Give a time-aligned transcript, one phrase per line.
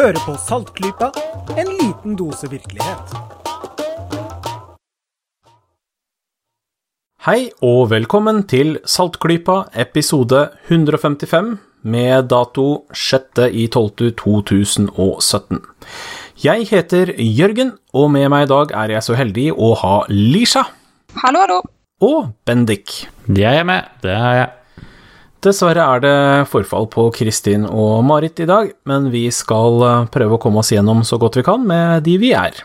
[0.00, 1.10] Hører på Saltklypa,
[1.60, 3.10] en liten dose virkelighet.
[7.26, 15.60] Hei og velkommen til Saltklypa episode 155 med dato 6.12.2017.
[16.46, 20.64] Jeg heter Jørgen, og med meg i dag er jeg så heldig å ha Lisha
[21.26, 21.60] Hallo, hallo.
[22.00, 23.04] og Bendik.
[23.28, 24.59] Jeg er med, det er jeg.
[25.40, 26.16] Dessverre er det
[26.52, 30.72] forfall på Kristin og Marit i dag, men vi skal eh, prøve å komme oss
[30.74, 32.58] gjennom så godt vi kan med de vi er.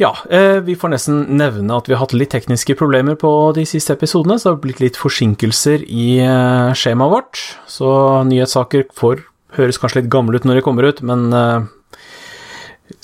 [0.00, 3.66] Ja, eh, vi får nesten nevne at vi har hatt litt tekniske problemer på de
[3.68, 7.42] siste episodene, så det har blitt litt forsinkelser i eh, skjemaet vårt.
[7.68, 7.92] Så
[8.30, 9.26] nyhetssaker får
[9.58, 11.28] høres kanskje litt gamle ut når de kommer ut, men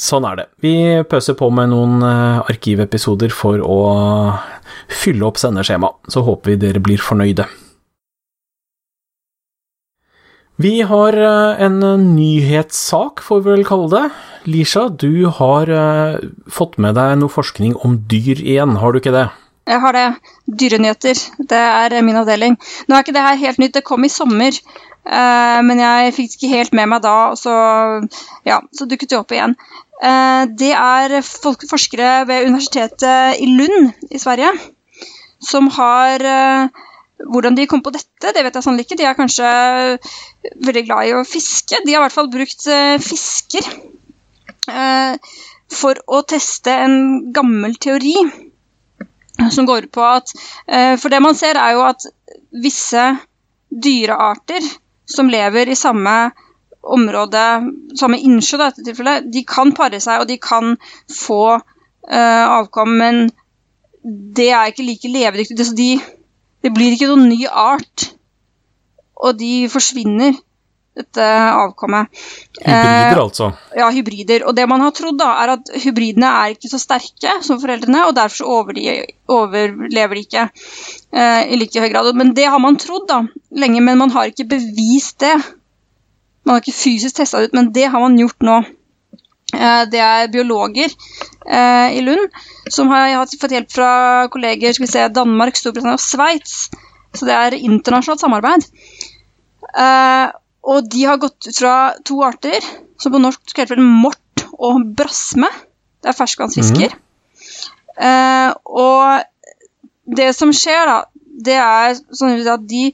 [0.01, 0.47] sånn er det.
[0.65, 0.73] Vi
[1.07, 3.77] pøser på med noen arkivepisoder for å
[4.89, 7.49] fylle opp sendeskjemaet, så håper vi dere blir fornøyde.
[10.61, 11.81] Vi har eh, en
[12.17, 14.03] nyhetssak, får vi vel kalle det.
[14.51, 16.19] Lisha, du har eh,
[16.53, 19.31] fått med deg noe forskning om dyr igjen, har du ikke det?
[19.71, 20.05] Jeg har det.
[20.61, 21.23] Dyrenyheter.
[21.49, 22.59] Det er min avdeling.
[22.89, 24.53] Nå er ikke det her helt nytt, det kom i sommer.
[25.09, 27.55] eh, men jeg fikk det ikke helt med meg da, så,
[28.45, 29.57] ja, så dukket det opp igjen.
[30.01, 34.53] Eh, det er forskere ved universitetet i Lund i Sverige
[35.45, 36.87] som har eh,
[37.21, 38.97] Hvordan de kom på dette, det vet jeg sannelig ikke.
[38.97, 39.49] De er kanskje
[40.65, 41.83] veldig glad i å fiske.
[41.85, 43.67] De har i hvert fall brukt eh, fisker
[44.73, 45.35] eh,
[45.69, 46.97] for å teste en
[47.37, 48.15] gammel teori
[49.53, 50.33] som går på at
[50.67, 52.09] eh, For det man ser, er jo at
[52.65, 53.05] visse
[53.69, 54.65] dyrearter
[55.05, 56.17] som lever i samme
[56.83, 57.45] område,
[57.99, 60.77] samme innsjø, da, dette tilfellet, de kan pare seg, og de kan
[61.13, 63.27] få uh, avkom, men
[64.37, 65.59] det er ikke like levedyktig.
[65.59, 65.91] Det, så de,
[66.65, 68.11] det blir ikke noen ny art,
[69.21, 70.39] og de forsvinner,
[71.01, 72.11] dette avkommet.
[72.59, 73.47] Hybrider, uh, altså.
[73.79, 74.43] ja, hybrider.
[74.49, 78.03] Og det man har trodd, da, er at hybridene er ikke så sterke som foreldrene,
[78.09, 78.89] og derfor over de,
[79.31, 82.11] overlever de ikke uh, i like høy grad.
[82.19, 83.23] Men det har man trodd da,
[83.55, 85.37] lenge, men man har ikke bevist det.
[86.51, 88.57] Man har ikke fysisk testa det ut, men det har man gjort nå.
[89.55, 92.27] Eh, det er biologer eh, i Lund
[92.75, 93.91] som har fått hjelp fra
[94.35, 96.57] kolleger skal vi se, Danmark, Storbritannia og Sveits.
[97.15, 98.67] Så det er internasjonalt samarbeid.
[99.71, 100.27] Eh,
[100.75, 102.67] og de har gått ut fra to arter,
[102.99, 105.55] som på norsk skal hete mort og brasme.
[106.03, 106.99] Det er ferskvannsfisker.
[107.95, 109.23] Eh, og
[110.19, 110.99] det som skjer, da,
[111.47, 112.89] det er sånn at de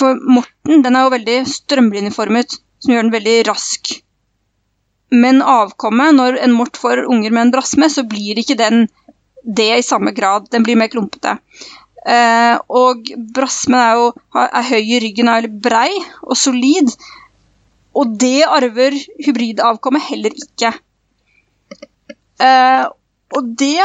[0.00, 3.92] For morten den er jo veldig strømlinjeformet, som gjør den veldig rask.
[5.10, 8.86] Men avkommet, når en mort får unger med en brasme, så blir ikke den
[9.44, 10.48] det i samme grad.
[10.52, 11.38] Den blir mer klumpete.
[12.08, 14.06] Eh, og brasmen er jo
[14.40, 15.90] er høy i ryggen, er veldig brei
[16.22, 16.94] og solid.
[17.96, 18.96] Og det arver
[19.26, 20.72] hybridavkommet heller ikke.
[22.40, 22.86] Eh,
[23.36, 23.82] og det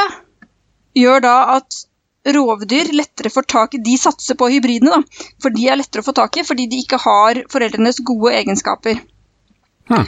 [0.95, 1.81] gjør da at
[2.25, 5.25] rovdyr lettere får tak i De satser på hybridene, da.
[5.41, 9.01] For de er lettere å få tak i fordi de ikke har foreldrenes gode egenskaper.
[9.91, 10.05] Hm.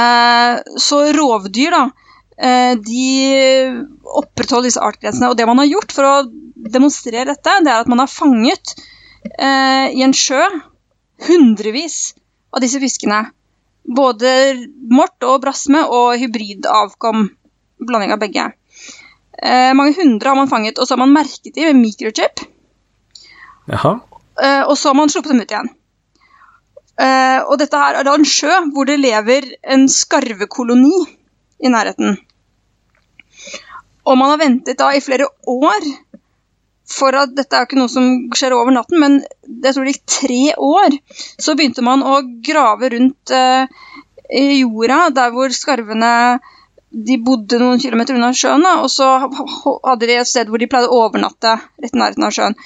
[0.00, 1.84] Eh, så rovdyr, da,
[2.38, 3.06] eh, de
[4.04, 5.30] opprettholder disse artgrensene.
[5.30, 6.14] Og det man har gjort for å
[6.54, 8.74] demonstrere dette, det er at man har fanget
[9.38, 10.42] eh, i en sjø
[11.28, 12.14] hundrevis
[12.52, 13.26] av disse fiskene.
[13.84, 14.30] Både
[14.90, 17.28] mort og brasme og hybridavkom.
[17.84, 18.48] Blanding av begge.
[19.42, 22.44] Eh, mange hundre har man fanget, og så har man merket dem med mikrochip.
[23.70, 23.96] Jaha.
[24.42, 25.70] Eh, og så har man sluppet dem ut igjen.
[26.94, 31.02] Eh, og dette her er da en sjø hvor det lever en skarvekoloni
[31.64, 32.18] i nærheten.
[34.04, 35.86] Og man har ventet da i flere år
[36.86, 38.06] for at dette er ikke noe som
[38.36, 39.14] skjer over natten, men
[39.64, 40.98] jeg tror det gikk tre år.
[41.40, 46.10] Så begynte man å grave rundt i jorda, der hvor skarvene
[46.94, 50.90] de bodde noen kilometer unna sjøen, og så hadde de et sted hvor de pleide
[50.90, 52.56] å overnatte rett i nærheten av sjøen.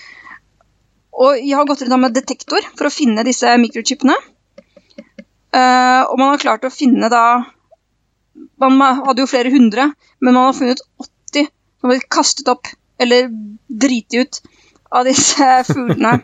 [1.19, 4.15] Og jeg har gått rundt med detektor for å finne disse mikrochipene.
[5.49, 7.23] Uh, og man har klart å finne da
[8.61, 9.89] Man hadde jo flere hundre,
[10.21, 11.47] men man har funnet 80
[11.81, 12.69] som blitt kastet opp
[13.01, 13.31] eller
[13.67, 14.39] driti ut
[14.95, 16.21] av disse fuglene.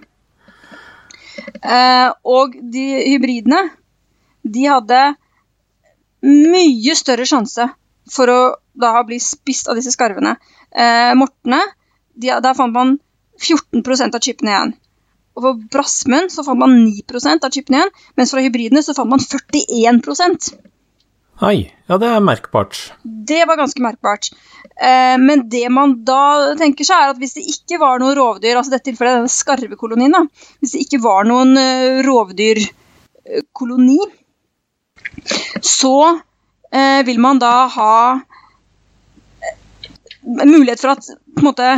[1.64, 3.62] uh, og de hybridene,
[4.44, 5.00] de hadde
[6.22, 7.66] mye større sjanse
[8.10, 8.40] for å
[8.74, 10.36] da bli spist av disse skarvene.
[10.74, 11.60] Eh, mortene,
[12.14, 12.98] de, der fant man
[13.40, 14.74] 14% av chipene igjen.
[15.34, 19.10] Og for brasmen så fant man 9% av chipene igjen, mens fra hybridene så fant
[19.10, 20.54] man 41%
[21.42, 22.78] Oi, ja det er merkbart.
[23.02, 24.28] Det var ganske merkbart.
[24.78, 28.54] Eh, men det man da tenker seg, er at hvis det ikke var noen rovdyr,
[28.54, 30.22] altså dette tilfellet denne skarvekolonien, da,
[30.62, 34.12] hvis det ikke var noen uh, rovdyrkoloni, uh,
[35.58, 35.96] så
[37.06, 37.94] vil man da ha
[39.44, 39.56] eh,
[40.48, 41.10] mulighet for at
[41.44, 41.68] måte,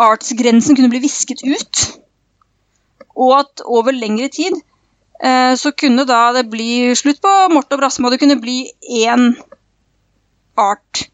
[0.00, 1.84] artsgrensen kunne bli visket ut.
[3.20, 4.56] Og at over lengre tid
[5.22, 8.62] eh, så kunne da det bli slutt på mort og brasme, og det kunne bli
[9.04, 9.34] én
[10.60, 11.06] art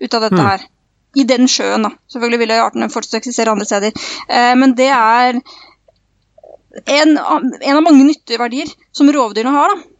[0.00, 0.46] ut av dette Mm.
[0.46, 0.66] her.
[1.16, 1.90] I den sjøen, da.
[2.12, 3.92] Selvfølgelig ville artene fortsatt eksistere andre steder.
[4.28, 5.40] Eh, men det er
[6.86, 9.97] en, en av mange nytteverdier som rovdyrene har, da.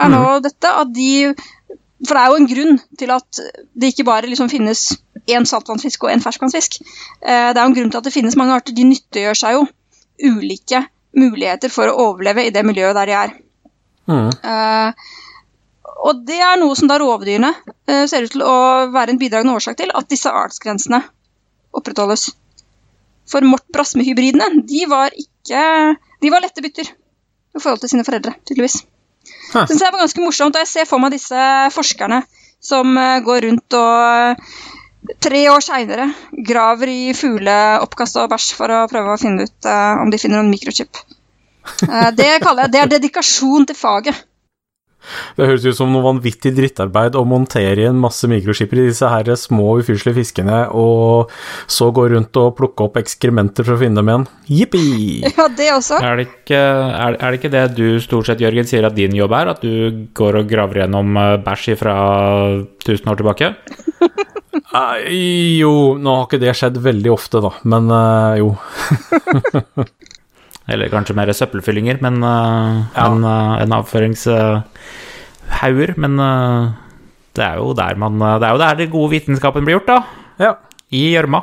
[0.00, 1.34] Er nå dette at de
[2.02, 3.40] For det er jo en grunn til at
[3.78, 4.88] det ikke bare liksom finnes
[5.30, 6.80] én saltvannsfisk og én ferskvannsfisk.
[7.22, 8.74] Eh, det er jo en grunn til at det finnes mange arter.
[8.74, 9.66] De nyttiggjør seg jo
[10.32, 10.82] ulike
[11.18, 13.34] muligheter for å overleve i det miljøet der de er.
[14.10, 14.30] Mm.
[14.34, 15.12] Eh,
[16.02, 17.52] og det er noe som da rovdyrene
[17.86, 18.54] eh, ser ut til å
[18.90, 21.02] være en bidragende årsak til at disse artsgrensene
[21.76, 22.32] opprettholdes.
[23.30, 25.62] For Mort Brasme-hybridene, de var ikke
[26.22, 28.82] De var lette bytter i forhold til sine foreldre, tydeligvis.
[29.52, 29.66] Hæ.
[29.66, 32.22] Synes jeg var ganske morsomt, og jeg ser for meg disse forskerne
[32.62, 34.44] som eh, går rundt og
[35.22, 36.08] tre år seinere
[36.46, 40.38] graver i fugleoppkast og bæsj for å prøve å finne ut uh, om de finner
[40.38, 41.00] noen mikrochip.
[41.82, 44.22] Uh, det kaller jeg det er dedikasjon til faget.
[45.36, 49.30] Det høres ut som noe vanvittig drittarbeid å montere en masse mikroskipper i disse her
[49.38, 51.32] små, ufyselige fiskene, og
[51.70, 54.28] så gå rundt og plukke opp ekskrementer for å finne dem igjen.
[54.60, 54.86] Jippi!
[55.32, 55.96] Ja, det også.
[56.04, 59.14] Er det, ikke, er, er det ikke det du stort sett, Jørgen, sier at din
[59.16, 59.50] jobb er?
[59.54, 61.94] At du går og graver gjennom eh, bæsj fra
[62.84, 63.48] 1000 år tilbake?
[64.72, 65.16] Nei,
[65.58, 68.52] jo, nå har ikke det skjedd veldig ofte, da, men eh, jo.
[70.68, 73.06] Eller kanskje mer søppelfyllinger, men uh, Ja.
[73.08, 75.94] en, uh, en avføringshauger.
[75.96, 76.68] Men uh,
[77.34, 79.88] det er jo der man uh, Det er jo der den gode vitenskapen blir gjort,
[79.90, 80.02] da.
[80.38, 80.52] Ja.
[80.92, 81.40] I gjørma.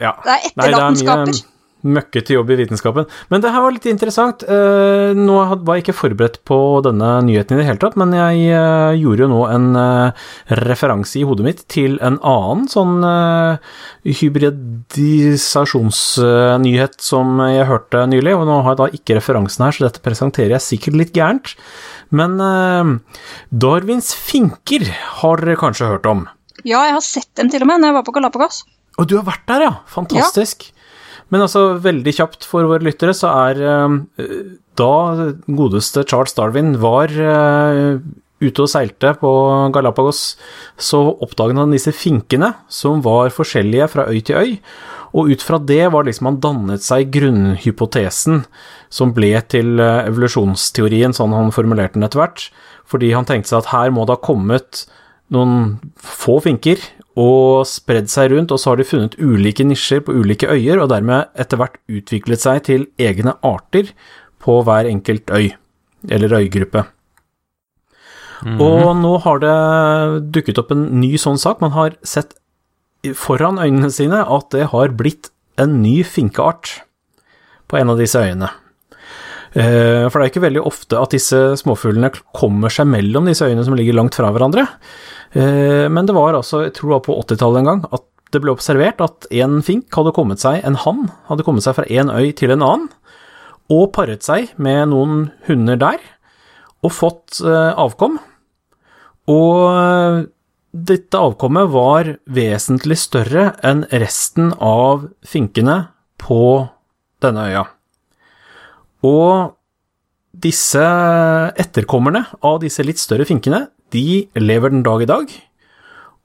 [0.00, 0.12] ja.
[0.24, 1.32] Det er etterlatenskaper.
[1.86, 3.06] Møkkete jobb i vitenskapen.
[3.32, 4.38] Men det her var litt interessant.
[4.42, 8.36] Eh, nå var jeg ikke forberedt på denne nyheten i det hele tatt, men jeg
[8.50, 10.08] eh, gjorde jo nå en eh,
[10.62, 12.94] referanse i hodet mitt til en annen sånn
[14.06, 20.04] hybridisasjonsnyhet som jeg hørte nylig, og nå har jeg da ikke referansen her, så dette
[20.04, 21.46] presenterer jeg sikkert litt gærent.
[22.14, 22.32] Men
[23.50, 24.82] Darwins finker
[25.22, 26.20] har dere kanskje hørt om?
[26.66, 28.56] Ja, jeg har sett dem til og med når jeg var på Galapagos.
[28.96, 29.72] Og du har vært der, ja.
[29.92, 30.58] Fantastisk.
[31.32, 34.36] Men altså, veldig kjapt for våre lyttere, så er eh,
[34.78, 34.92] da
[35.46, 37.98] godeste Charles Darwin var eh,
[38.42, 39.30] ute og seilte på
[39.74, 40.36] Galapagos,
[40.76, 44.52] så oppdaget han disse finkene, som var forskjellige fra øy til øy.
[45.16, 48.42] Og ut fra det var liksom han dannet seg grunnhypotesen
[48.92, 52.50] som ble til eh, evolusjonsteorien, sånn han formulerte den etter hvert.
[52.86, 54.84] Fordi han tenkte seg at her må det ha kommet
[55.34, 56.78] noen få finker
[57.16, 60.90] og spredd seg rundt, og så har de funnet ulike nisjer på ulike øyer, og
[60.92, 63.88] dermed etter hvert utviklet seg til egne arter
[64.44, 65.54] på hver enkelt øy,
[66.12, 66.84] eller øygruppe.
[68.60, 69.54] Og nå har det
[70.36, 71.62] dukket opp en ny sånn sak.
[71.64, 72.36] Man har sett
[73.16, 76.82] foran øynene sine at det har blitt en ny finkeart
[77.66, 78.50] på en av disse øyene.
[79.56, 83.64] Eh, For det er ikke veldig ofte at disse småfuglene kommer seg mellom disse øyene
[83.64, 84.66] som ligger langt fra hverandre.
[85.36, 88.40] Eh, Men det var altså, jeg tror det var på 80-tallet en gang, at det
[88.42, 92.10] ble observert at en fink hadde kommet seg, en hann, hadde kommet seg fra en
[92.10, 92.88] øy til en annen,
[93.70, 96.00] og paret seg med noen hunder der,
[96.84, 98.18] og fått eh, avkom.
[99.30, 100.18] Og eh,
[100.76, 105.86] dette avkommet var vesentlig større enn resten av finkene
[106.20, 106.68] på
[107.24, 107.64] denne øya.
[109.06, 109.55] Og
[110.42, 110.84] disse
[111.56, 115.34] etterkommerne av disse litt større finkene, de lever den dag i dag,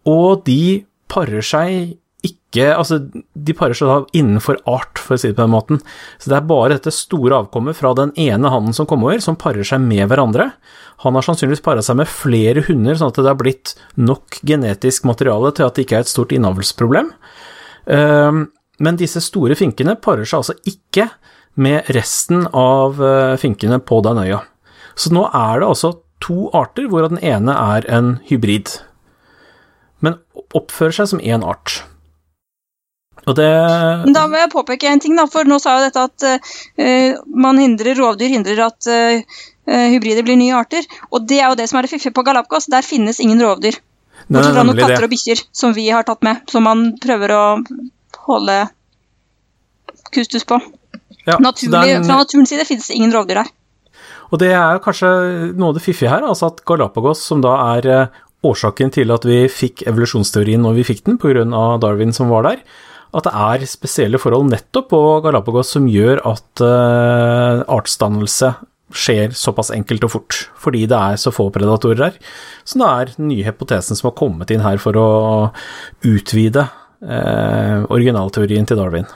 [0.09, 2.97] og de parer seg ikke Altså,
[3.33, 5.79] de parer seg da innenfor art, for å si det på den måten.
[6.19, 9.37] Så det er bare dette store avkommet fra den ene hannen som kom over, som
[9.39, 10.49] parer seg med hverandre.
[11.05, 15.07] Han har sannsynligvis para seg med flere hunder, sånn at det har blitt nok genetisk
[15.07, 17.13] materiale til at det ikke er et stort innavlsproblem.
[17.87, 18.49] Ehm,
[18.81, 21.07] Men disse store finkene parer seg altså ikke
[21.55, 24.41] med resten av eh, finkene på den øya.
[24.95, 28.77] Så nå er det altså to arter, hvorav den ene er en hybrid.
[30.01, 30.19] Men
[30.57, 31.81] oppfører seg som én art.
[33.29, 33.47] Og det
[34.05, 37.19] Men da må jeg påpeke en ting, da, for nå sa jo dette at uh,
[37.45, 39.21] man hindrer, rovdyr hindrer at eh,
[39.93, 40.87] hybrider blir nye arter.
[41.13, 42.69] Og det er jo det som er det fiffige på Galapagos.
[42.73, 43.77] Der finnes ingen rovdyr.
[44.27, 45.05] Bortsett fra noen katter det.
[45.05, 47.43] og bikkjer som vi har tatt med, som man prøver å
[48.25, 48.57] holde
[50.13, 50.59] kustus på.
[51.27, 53.49] Ja, Naturlig, en- Fra naturens side finnes det ingen rovdyr der.
[54.31, 55.09] Og det er kanskje
[55.59, 58.07] noe av det fiffige her, altså at Galapagos, som da er eh,
[58.47, 61.43] årsaken til at vi fikk evolusjonsteorien når vi fikk den, pga.
[61.83, 62.63] Darwin som var der,
[63.13, 68.53] at det er spesielle forhold nettopp på Galapagos som gjør at uh, artsdannelse
[68.95, 72.15] skjer såpass enkelt og fort, fordi det er så få predatorer her.
[72.63, 75.07] Så det er den nye hypotesen som har kommet inn her for å
[76.07, 76.65] utvide
[77.03, 79.07] uh, originalteorien til Darwin.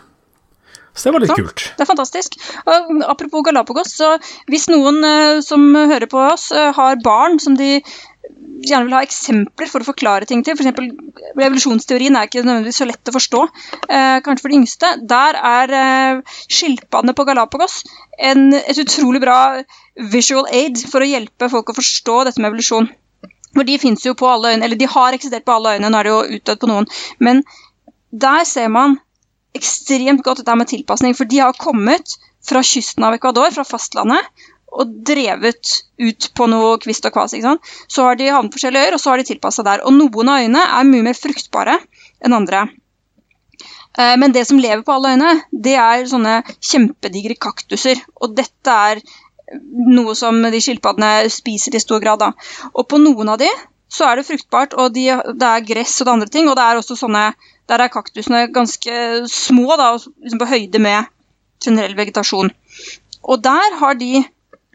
[0.95, 1.43] Så det var litt Sant.
[1.43, 1.63] kult.
[1.75, 2.37] Det er fantastisk.
[2.71, 4.13] Og apropos Galapagos, så
[4.51, 7.81] hvis noen uh, som hører på oss, uh, har barn som de
[8.65, 10.89] gjerne vil ha eksempler for å forklare ting til, f.eks.
[11.37, 13.41] revolusjonsteorien er ikke nødvendigvis så lett å forstå,
[13.89, 17.81] eh, kanskje for de yngste, der er eh, skilpaddene på Galapagos
[18.31, 19.39] en, et utrolig bra
[20.13, 22.89] visual aid for å hjelpe folk å forstå dette med evolusjon.
[23.55, 25.99] For de finnes jo på alle øyne, eller de har eksistert på alle øyne, nå
[25.99, 26.89] er de jo utdødd på noen,
[27.23, 27.43] men
[28.15, 28.99] der ser man
[29.57, 34.27] ekstremt godt dette med tilpasning, for de har kommet fra kysten av Ecuador, fra fastlandet,
[34.75, 35.71] og drevet
[36.03, 37.35] ut på noe kvist og kvas.
[37.87, 39.85] Så har de havnet på forskjellige øyer, og så har de tilpassa der.
[39.87, 41.77] Og noen av øyene er mye mer fruktbare
[42.25, 42.65] enn andre.
[43.97, 48.01] Eh, Men det som lever på alle øyene, det er sånne kjempedigre kaktuser.
[48.21, 49.01] Og dette er
[49.95, 52.19] noe som de skilpaddene spiser i stor grad.
[52.19, 52.33] Da.
[52.73, 53.49] Og på noen av de
[53.95, 55.07] så er det fruktbart, og de,
[55.39, 56.49] det er gress og det andre ting.
[56.49, 57.29] Og det er også sånne,
[57.69, 58.95] der er kaktusene ganske
[59.31, 61.11] små, da, liksom på høyde med
[61.63, 62.51] generell vegetasjon.
[63.25, 64.23] Og der har de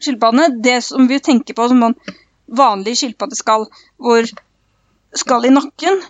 [0.01, 1.85] skilpaddene det som vi tenker på som
[2.61, 3.69] vanlig skilpaddeskall,
[4.01, 4.27] hvor
[5.15, 6.01] skallet i nakken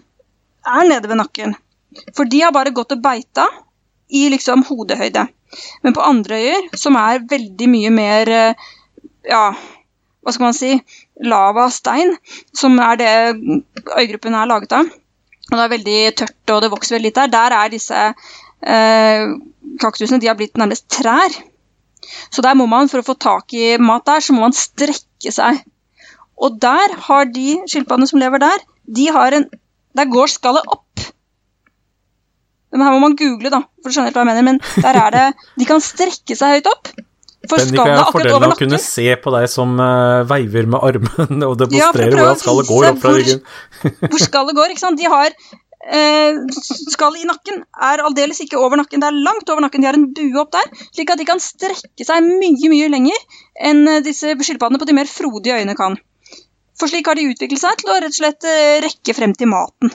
[0.66, 1.56] er nede ved nakken.
[2.16, 3.46] For de har bare gått og beita
[4.10, 5.26] i liksom hodehøyde.
[5.82, 8.68] Men på andre øyer, som er veldig mye mer eh,
[9.26, 9.44] ja,
[10.20, 10.74] hva skal man si,
[11.26, 12.14] lava stein,
[12.56, 13.12] som er det
[13.98, 14.90] øygruppen er laget av,
[15.50, 18.02] og det er veldig tørt og det vokser veldig lite der, der er disse
[18.62, 19.32] eh,
[19.82, 21.34] kaktusene de har blitt nærmest trær.
[22.30, 25.32] Så der må man, for å få tak i mat der, så må man strekke
[25.34, 25.60] seg.
[26.40, 29.50] Og der har de skilpaddene som lever der, de har en
[29.98, 31.02] Der går skallet opp.
[32.70, 34.44] Men her må man google, da, for å skjønne helt hva jeg mener.
[34.46, 35.24] Men der er det
[35.58, 36.92] De kan strekke seg høyt opp.
[37.58, 40.86] Bendik, jeg er har fordelen av å kunne se på deg som uh, veiver med
[40.86, 43.42] armen og demonstrerer ja, hvordan skallet går opp fra ryggen.
[44.12, 45.00] Hvor skallet går, ikke sant.
[45.00, 46.60] De har uh,
[46.94, 49.82] Skallet i nakken er aldeles ikke over nakken, det er langt over nakken.
[49.82, 53.26] De har en bue opp der, slik at de kan strekke seg mye, mye lenger
[53.70, 55.98] enn eh, disse skilpaddene på de mer frodige øyene kan.
[56.80, 59.50] For slik har de utviklet seg til å rett og slett eh, rekke frem til
[59.52, 59.92] maten.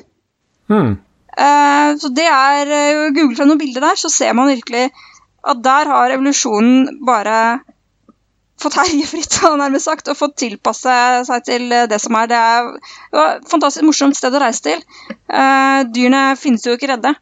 [0.69, 0.95] Hmm.
[1.35, 4.87] Uh, så det er eh, Google frem noen bilder der, så ser man virkelig
[5.45, 7.37] at der har evolusjonen bare
[8.61, 10.95] fått herje fritt, nærmest sagt, og fått tilpasse
[11.27, 12.31] seg til det som er.
[12.31, 12.71] Det er
[13.35, 14.83] et fantastisk morsomt sted å reise til.
[15.29, 17.15] Uh, dyrene finnes jo ikke redde.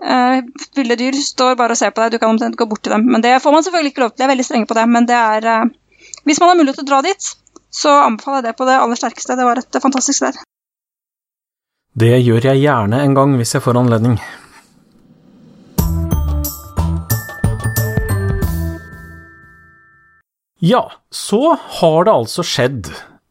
[0.00, 0.40] Uh,
[0.78, 3.06] ville dyr står bare og ser på deg, du kan omtrent gå bort til dem.
[3.12, 4.86] Men det får man selvfølgelig ikke lov til, jeg er veldig strenge på det.
[4.90, 5.70] Men det er uh,
[6.26, 7.32] Hvis man har mulighet til å dra dit,
[7.70, 9.36] så anbefaler jeg det på det aller sterkeste.
[9.38, 10.40] Det var et fantastisk sted.
[12.00, 14.18] Det gjør jeg gjerne en gang hvis jeg får anledning.
[20.60, 22.90] Ja, så har det altså skjedd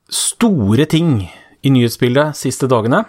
[0.09, 1.27] store ting
[1.61, 3.03] i nyhetsbildet siste dagene.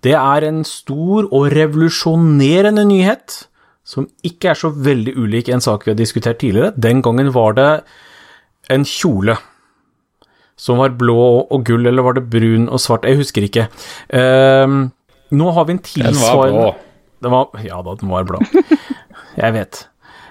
[0.00, 3.42] Det er en stor og revolusjonerende nyhet,
[3.84, 6.72] som ikke er så veldig ulik en sak vi har diskutert tidligere.
[6.72, 7.68] Den gangen var det
[8.72, 9.36] en kjole
[10.60, 13.04] som var blå og gull, eller var det brun og svart?
[13.08, 13.68] Jeg husker ikke.
[14.08, 14.88] Uh,
[15.36, 16.66] nå har vi en Den var blå.
[17.20, 18.40] Den var, ja da, den var blå.
[19.36, 19.84] Jeg vet.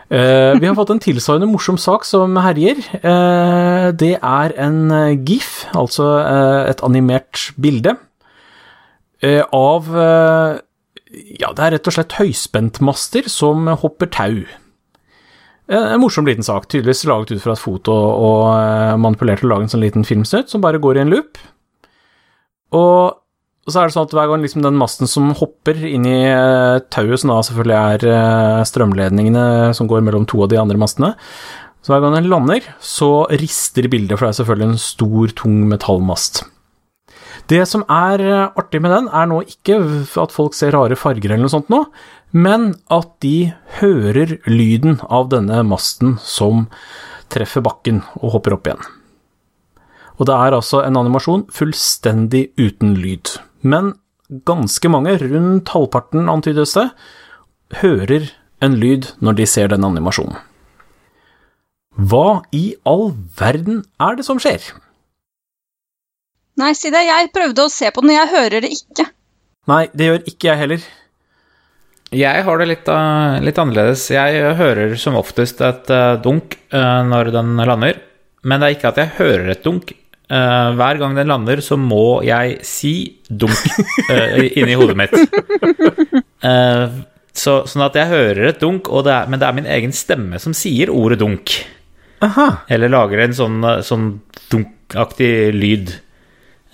[0.09, 2.79] Eh, vi har fått en tilsvarende morsom sak som herjer.
[2.97, 6.07] Eh, det er en eh, gif, altså
[6.69, 7.97] et animert bilde,
[9.19, 14.45] av Ja, det er rett og slett høyspentmaster som hopper tau.
[15.67, 18.45] En morsom liten sak, tydeligvis laget ut fra et foto og
[19.03, 21.41] manipulert til å lage en sånn liten filmsnutt som bare går i en loop.
[22.79, 23.18] Og
[23.69, 26.23] og så er det sånn at hver gang liksom den masten som hopper inn i
[26.25, 29.43] eh, tauet, som da selvfølgelig er eh, strømledningene
[29.77, 31.11] som går mellom to av de andre mastene,
[31.85, 35.59] så hver gang den lander, så rister bildet, for det er selvfølgelig en stor, tung
[35.69, 36.41] metallmast.
[37.49, 39.77] Det som er eh, artig med den, er nå ikke
[40.23, 41.83] at folk ser rare farger eller noe sånt nå,
[42.33, 46.65] men at de hører lyden av denne masten som
[47.29, 48.89] treffer bakken og hopper opp igjen.
[50.17, 53.37] Og det er altså en animasjon fullstendig uten lyd.
[53.61, 53.93] Men
[54.47, 56.89] ganske mange, rundt halvparten antydes det,
[57.81, 58.29] hører
[58.63, 60.37] en lyd når de ser den animasjonen.
[61.99, 64.61] Hva i all verden er det som skjer?
[66.59, 67.01] Nei, si det.
[67.07, 69.05] Jeg prøvde å se på den, jeg hører det ikke.
[69.69, 70.87] Nei, det gjør ikke jeg heller.
[72.15, 74.07] Jeg har det litt, uh, litt annerledes.
[74.11, 77.99] Jeg hører som oftest et uh, dunk uh, når den lander,
[78.43, 79.93] men det er ikke at jeg hører et dunk.
[80.29, 82.91] Uh, hver gang den lander, så må jeg si
[83.25, 83.63] dunk
[84.11, 85.15] uh, inni hodet mitt.
[86.45, 87.01] Uh,
[87.33, 90.37] så, sånn at jeg hører et dunk, det er, men det er min egen stemme
[90.41, 91.55] som sier ordet dunk.
[92.25, 92.45] Aha.
[92.69, 94.07] Eller lager en sånn, sånn
[94.51, 95.93] dunkaktig lyd.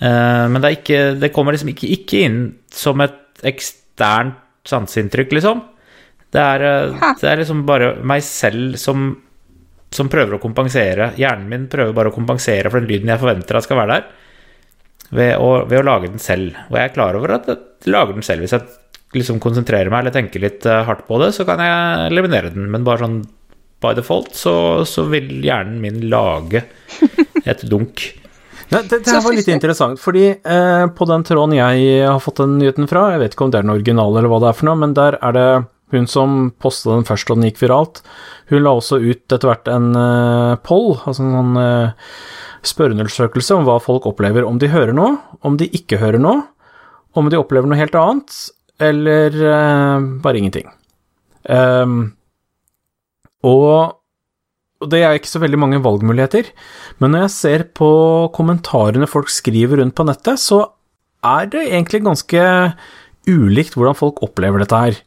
[0.02, 2.40] Men det, ikke, det kommer liksom ikke, ikke inn
[2.74, 5.62] som et eksternt sanseinntrykk, liksom.
[6.34, 6.64] Det er,
[7.20, 9.12] det er liksom bare meg selv som,
[9.94, 11.12] som prøver å kompensere.
[11.20, 14.08] Hjernen min prøver bare å kompensere for den lyden jeg forventer at skal være der,
[15.16, 16.58] ved å, ved å lage den selv.
[16.70, 18.44] Og jeg er klar over at jeg lager den selv.
[18.44, 18.66] Hvis jeg
[19.16, 22.68] liksom konsentrerer meg eller tenker litt eh, hardt på det, så kan jeg eliminere den.
[22.72, 23.20] Men bare sånn
[23.84, 24.54] by default så,
[24.88, 26.64] så vil hjernen min lage
[27.44, 28.06] et dunk.
[28.66, 32.40] Ja, det, det her var litt interessant, fordi eh, på den tråden jeg har fått
[32.40, 34.56] den nyheten fra, jeg vet ikke om det er den originale eller hva det er
[34.58, 35.44] for noe, men der er det
[35.94, 38.02] hun som posta den først og den gikk viralt.
[38.50, 42.10] Hun la også ut etter hvert en uh, poll, altså en sånn uh,
[42.66, 45.16] spørreundersøkelse om hva folk opplever, om de hører noe,
[45.46, 46.42] om de ikke hører noe,
[47.16, 48.34] om de opplever noe helt annet,
[48.82, 50.68] eller uh, bare ingenting.
[51.46, 52.16] Um,
[53.46, 56.50] og det er ikke så veldig mange valgmuligheter,
[57.00, 57.88] men når jeg ser på
[58.36, 60.64] kommentarene folk skriver rundt på nettet, så
[61.24, 62.42] er det egentlig ganske
[63.26, 64.98] ulikt hvordan folk opplever dette her.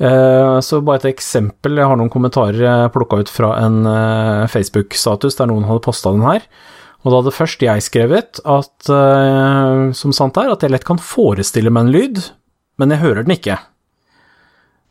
[0.00, 5.36] Eh, Så bare et eksempel, jeg har noen kommentarer plukka ut fra en eh, Facebook-status
[5.36, 6.46] der noen hadde posta den her.
[7.00, 11.00] Og da hadde først jeg skrevet at, eh, som sant er, at jeg lett kan
[11.00, 12.22] forestille meg en lyd,
[12.80, 13.58] men jeg hører den ikke.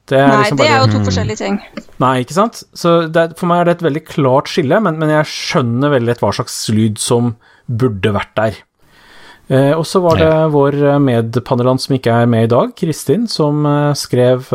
[0.10, 1.60] Det Nei, liksom det er jo to forskjellige ting.
[2.02, 2.64] Nei, ikke sant?
[2.74, 6.10] Så det, for meg er det et veldig klart skille, men, men jeg skjønner veldig
[6.10, 7.36] lett hva slags lyd som
[7.70, 8.58] burde vært der.
[9.50, 13.26] Eh, og så var det vår eh, medpanelant som ikke er med i dag, Kristin,
[13.30, 14.46] som eh, skrev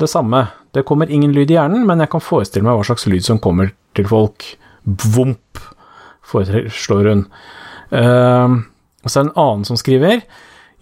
[0.00, 0.46] det samme.
[0.72, 3.40] Det kommer ingen lyd i hjernen, men jeg kan forestille meg hva slags lyd som
[3.42, 4.46] kommer til folk.
[4.84, 5.60] Vomp,
[6.24, 7.24] foreslår hun.
[7.88, 10.20] Og så er det en annen som skriver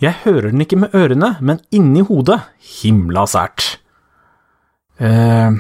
[0.03, 2.41] Jeg hører den ikke med ørene, men inni hodet.
[2.59, 3.77] Himla sært.
[4.99, 5.59] Eh,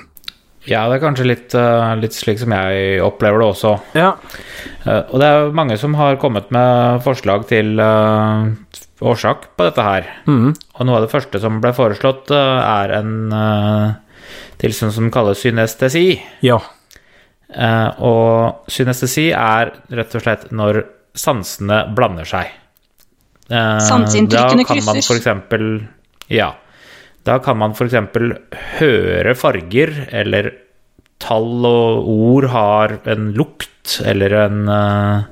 [0.66, 3.74] Ja, det er kanskje litt, eh, litt slik som jeg opplever det også.
[3.94, 4.14] ja,
[4.86, 8.46] Eh, og det er mange som har kommet med forslag til eh,
[9.02, 10.06] årsak på dette her.
[10.26, 13.94] mm, Og noe av det første som ble foreslått, er en uh,
[14.58, 16.20] tilstand som kalles synestesi.
[16.42, 16.58] ja.
[17.46, 20.80] Eh, og synestesi er rett og slett når
[21.16, 22.50] sansene blander seg.
[23.48, 25.86] Eh, Sanseinntrykkene Da kan man for eksempel
[26.28, 26.54] Ja.
[27.26, 28.36] Da kan man eksempel
[28.78, 30.52] høre farger, eller
[31.22, 35.24] tall og ord har en lukt, eller en eh,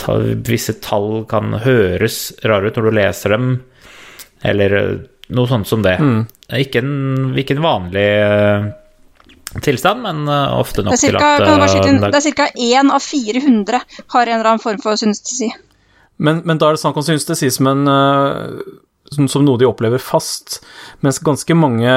[0.00, 3.50] ta, Visse tall kan høres rare ut når du leser dem,
[4.44, 4.94] eller eh,
[5.34, 5.96] noe sånt som det.
[6.60, 8.66] Ikke, en, ikke en vanlig eh,
[9.64, 12.48] tilstand, men ofte nok Det er til at inn, det- er ca.
[12.54, 13.80] én av 400
[14.14, 15.50] har en eller annen form for synestesi.
[16.18, 18.60] Men, men da er det snakk om synestesi som, en, eh,
[19.14, 20.60] som, noe de opplever fast,
[21.04, 21.90] mens ganske mange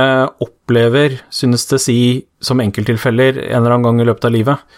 [0.43, 4.77] opplever synestesi som enkelttilfeller en eller annen gang i løpet av livet.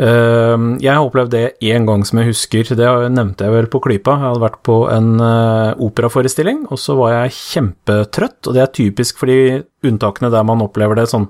[0.00, 3.82] Eh, jeg har opplevd det én gang som jeg husker, det nevnte jeg vel på
[3.84, 4.16] Klypa.
[4.16, 8.74] Jeg hadde vært på en eh, operaforestilling, og så var jeg kjempetrøtt, og det er
[8.80, 11.28] typisk for de unntakene der man opplever det sånn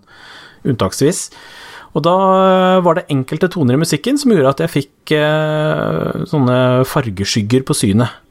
[0.69, 1.27] unntaksvis.
[1.93, 6.25] Og da eh, var det enkelte toner i musikken som gjorde at jeg fikk eh,
[6.31, 8.22] sånne fargeskygger på synet.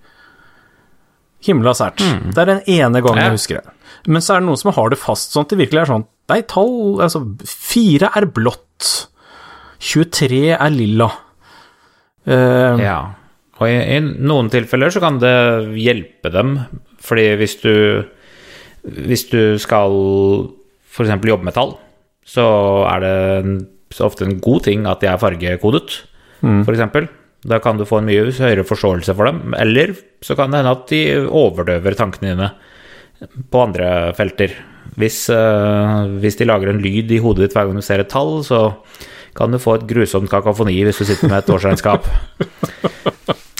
[1.41, 1.97] Himla sært.
[2.01, 3.29] Det er den ene gangen Ja.
[3.29, 3.71] jeg husker det.
[4.07, 6.05] Men så er det noen som har det fast sånn at det virkelig er sånn
[6.31, 9.07] Nei, tall Altså, fire er blått.
[9.81, 11.09] 23 er lilla.
[12.27, 12.99] Uh, Ja.
[13.61, 15.33] Og i, i noen tilfeller så kan det
[15.77, 16.55] hjelpe dem,
[17.01, 18.05] fordi hvis du
[18.81, 19.93] Hvis du skal
[20.89, 21.11] f.eks.
[21.21, 21.75] jobbe med tall,
[22.25, 22.45] så
[22.89, 23.67] er det
[24.01, 25.99] ofte en god ting at de er fargekodet,
[26.41, 26.63] Mm.
[26.65, 27.07] f.eks.
[27.47, 29.55] Da kan du få en mye høyere forståelse for dem.
[29.57, 32.51] Eller så kan det hende at de overdøver tankene dine
[33.53, 34.53] på andre felter.
[34.99, 38.09] Hvis, eh, hvis de lager en lyd i hodet ditt hver gang du ser et
[38.11, 38.73] tall, så
[39.37, 42.09] kan du få et grusomt kakofoni hvis du sitter med et årsregnskap.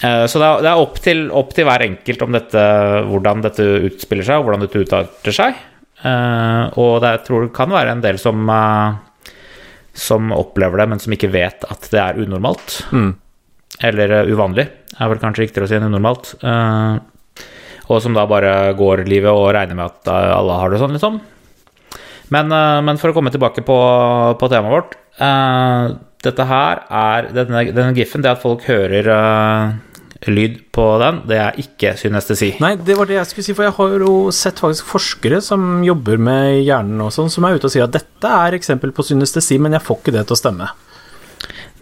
[0.02, 2.62] Eh, Så det er, opp, til, opp til hver enkelt om dette,
[3.06, 5.60] hvordan dette utspiller seg, og hvordan dette utarter seg.
[6.02, 8.42] Eh, Og det, jeg tror det kan være en del som,
[9.94, 12.80] som opplever det, men som ikke vet at det er unormalt.
[12.90, 13.12] Mm.
[13.82, 14.68] Eller eh, uvanlig,
[15.00, 16.36] er vel kanskje riktigere å si enn unormalt.
[16.42, 17.46] Eh,
[17.92, 20.94] Og som da bare går livet og regner med at eh, alle har det sånn,
[20.96, 21.20] liksom.
[22.32, 22.48] Men,
[22.88, 23.76] men for å komme tilbake på,
[24.40, 24.94] på temaet vårt
[26.24, 29.10] Dette her er Denne, denne giffen, det at folk hører
[30.30, 32.52] lyd på den, det er ikke synestesi.
[32.62, 35.82] Nei, det var det jeg skulle si, for jeg har jo sett faktisk forskere som
[35.84, 39.04] jobber med hjernen og sånn, som er ute og sier at dette er eksempel på
[39.08, 40.68] synestesi, men jeg får ikke det til å stemme.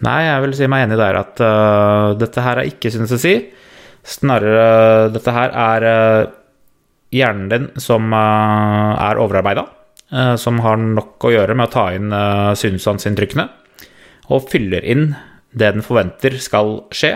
[0.06, 3.34] Nei, jeg vil si meg enig der at uh, dette her er ikke synestesi.
[4.08, 6.30] Snarere dette her er uh,
[7.12, 9.64] hjernen din som er overarbeida,
[10.38, 13.48] som har nok å gjøre med å ta inn uh, synssannsinntrykkene.
[14.30, 15.16] og fyller inn
[15.50, 17.16] det den forventer skal skje.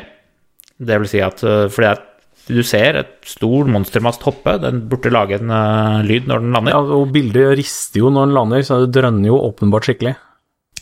[0.81, 2.09] Det vil si at fordi at
[2.49, 6.75] du ser et stor monstermast hoppe, den burde lage en uh, lyd når den lander.
[6.75, 10.15] Ja, og bildet rister jo når den lander, så det drønner jo åpenbart skikkelig.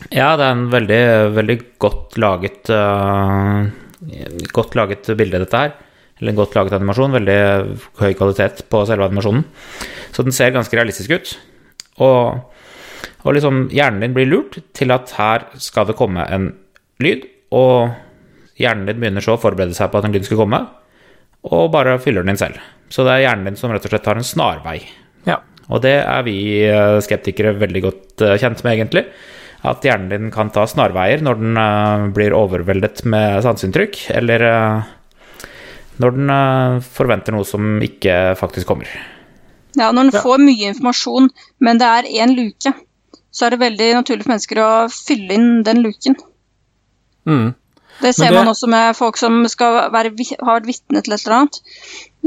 [0.09, 1.01] Ja, det er en veldig,
[1.37, 3.69] veldig godt laget uh,
[4.55, 5.75] Godt laget bilde, dette her.
[6.19, 7.13] Eller en godt laget animasjon.
[7.17, 7.39] Veldig
[8.01, 9.43] høy kvalitet på selve animasjonen.
[10.11, 11.33] Så den ser ganske realistisk ut.
[12.01, 12.41] Og,
[13.21, 16.51] og liksom hjernen din blir lurt til at her skal det komme en
[17.01, 17.91] lyd, og
[18.61, 20.61] hjernen din begynner så å forberede seg på at en lyd skal komme,
[21.41, 22.61] og bare fyller den inn selv.
[22.91, 24.79] Så det er hjernen din som rett og slett har en snarvei.
[25.27, 25.39] Ja.
[25.71, 26.35] Og det er vi
[26.67, 29.05] eh, skeptikere veldig godt eh, kjent med, egentlig.
[29.63, 34.45] At hjernen din kan ta snarveier når den uh, blir overveldet med sanseinntrykk, eller
[36.01, 36.31] når den
[36.81, 38.89] forventer noe som ikke faktisk kommer.
[39.77, 40.21] Ja, når den Ja.
[40.25, 42.73] får mye informasjon, men det er én luke,
[43.31, 46.15] så er det veldig naturlig for mennesker å fylle inn den luken.
[47.25, 47.53] Mm.
[48.01, 51.21] Det ser det- man også med folk som skal være, har vært vitne til et
[51.27, 51.59] eller annet.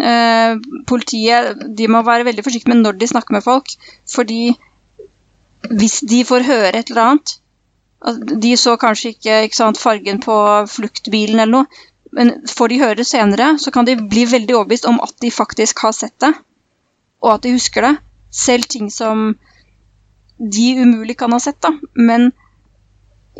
[0.01, 0.55] Eh,
[0.87, 3.67] politiet de må være veldig forsiktige med når de snakker med folk,
[4.07, 4.57] fordi
[5.71, 7.35] hvis de får høre et eller annet
[8.43, 10.35] De så kanskje ikke, ikke sant, fargen på
[10.69, 14.85] fluktbilen eller noe, men får de høre det senere, så kan de bli veldig overbevist
[14.91, 16.35] om at de faktisk har sett det,
[17.25, 17.95] og at de husker det.
[18.29, 19.31] Selv ting som
[20.37, 21.73] de umulig kan ha sett, da.
[21.97, 22.29] Men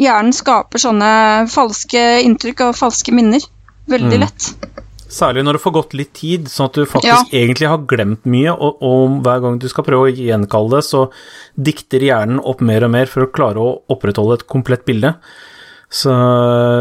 [0.01, 1.13] hjernen skaper sånne
[1.53, 3.45] falske inntrykk og falske minner.
[3.91, 4.25] Veldig Mm.
[5.15, 8.51] Særlig når det får gått litt tid, sånn at du faktisk egentlig har glemt mye,
[8.51, 11.05] og, og hver gang du skal prøve å gjenkalle det, så
[11.55, 15.15] dikter hjernen opp mer og mer for å klare å opprettholde et komplett bilde.
[15.95, 16.11] Så,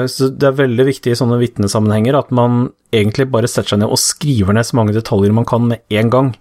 [0.10, 3.94] så det er veldig viktig i sånne vitnesammenhenger at man egentlig bare setter seg ned
[3.94, 6.34] og skriver ned så mange detaljer man kan med en gang,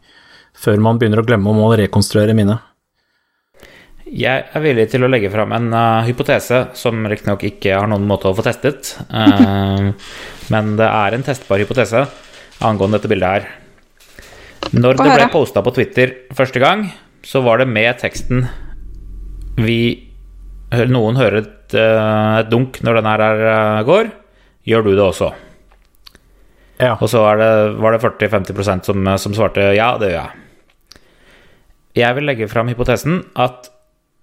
[0.57, 2.72] før man begynner å glemme om å rekonstruere minnet.
[4.13, 8.05] Jeg er villig til å legge fram en uh, hypotese som riktignok ikke har noen
[8.05, 9.89] måte å få testet, uh,
[10.53, 12.05] men det er en testbar hypotese
[12.63, 13.49] angående dette bildet her.
[14.77, 16.85] Når det ble posta på Twitter første gang,
[17.25, 18.45] så var det med teksten
[19.63, 19.81] Vi
[20.89, 24.13] Noen hører et, uh, et dunk når den her går.
[24.69, 25.33] Gjør du det også?
[26.83, 26.99] Ja.
[26.99, 30.39] Og så er det, var det 40-50 som, som svarte ja, det gjør jeg.
[32.03, 33.72] Jeg vil legge fram hypotesen at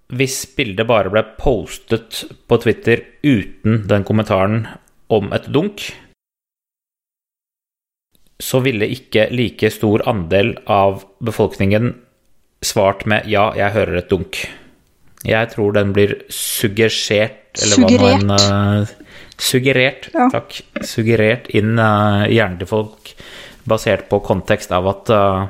[0.09, 4.63] hvis bildet bare ble postet på Twitter uten den kommentaren
[5.13, 5.83] om et dunk,
[8.39, 11.91] så ville ikke like stor andel av befolkningen
[12.63, 14.47] svart med 'ja, jeg hører et dunk'.
[15.25, 18.87] Jeg tror den blir suggersert, eller hva man eh,
[19.39, 20.27] Suggerert, Ja.
[20.29, 20.61] takk.
[20.83, 23.13] Suggerert inn uh, i hjernen til folk
[23.69, 25.47] basert på kontekst av at uh,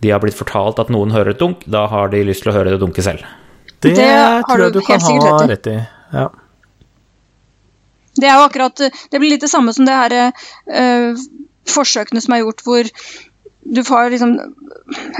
[0.00, 2.54] de har blitt fortalt at noen hører et dunk, da har de lyst til å
[2.54, 3.26] høre det dunket selv.
[3.80, 5.76] Det, Det tror jeg du du kan ha rett rett i.
[6.12, 6.28] Ja.
[8.20, 11.20] Det er jo akkurat Det blir litt det samme som det her eh,
[11.70, 12.90] forsøkene som er gjort hvor
[13.70, 14.34] du får liksom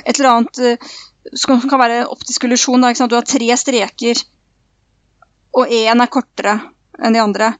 [0.04, 0.90] et eller annet eh,
[1.36, 2.80] som kan være optisk illusjon.
[2.80, 4.22] Du har tre streker,
[5.54, 6.56] og én er kortere
[6.98, 7.52] enn de andre.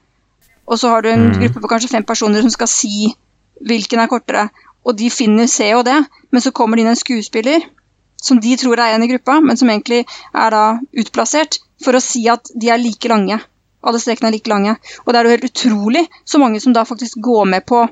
[0.66, 1.40] Og så har du en Mm.
[1.40, 3.14] gruppe på kanskje fem personer som skal si
[3.60, 4.48] hvilken er kortere.
[4.84, 5.98] Og de finner ser jo det,
[6.32, 7.60] men så kommer det inn en skuespiller
[8.20, 10.02] som de tror er en i gruppa, men som egentlig
[10.34, 10.64] er da
[11.02, 13.40] utplassert for å si at de er like lange.
[13.80, 14.74] Alle strekene er like lange.
[15.06, 17.86] Og det er jo helt utrolig så mange som da faktisk går med på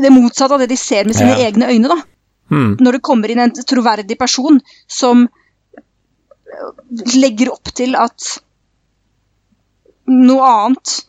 [0.00, 1.48] det motsatte av det de ser med sine Ja.
[1.48, 1.88] egne øyne.
[1.88, 1.96] da.
[2.48, 2.76] Hmm.
[2.78, 5.28] Når det kommer inn en troverdig person som
[7.16, 8.38] legger opp til at
[10.06, 11.00] noe annet